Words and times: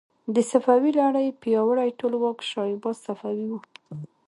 د 0.33 0.35
صفوي 0.49 0.91
لړۍ 1.01 1.27
پیاوړی 1.41 1.89
ټولواک 1.99 2.37
شاه 2.49 2.69
عباس 2.73 2.97
صفوي 3.05 3.45
و. 3.49 3.53